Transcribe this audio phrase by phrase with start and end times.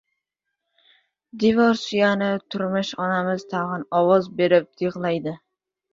[1.43, 5.37] Devor suyanib turmish onamiz tag‘in ovoz berib yig‘laydi.